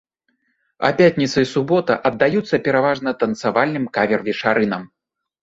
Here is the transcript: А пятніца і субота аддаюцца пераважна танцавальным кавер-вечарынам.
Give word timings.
А 0.87 0.89
пятніца 1.01 1.37
і 1.45 1.49
субота 1.55 1.97
аддаюцца 2.11 2.61
пераважна 2.69 3.09
танцавальным 3.21 3.85
кавер-вечарынам. 4.01 4.91